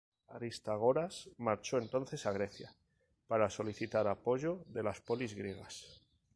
Aristágoras 0.29 1.29
marchó 1.37 1.77
entonces 1.77 2.25
a 2.25 2.31
Grecia 2.31 2.73
para 3.27 3.51
solicitar 3.51 4.07
apoyo 4.07 4.63
de 4.65 4.81
las 4.81 4.99
polis 4.99 5.35
griegas. 5.35 6.01